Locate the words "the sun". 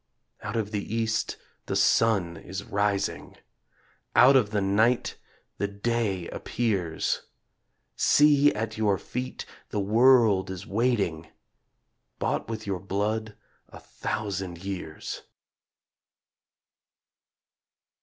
1.67-2.35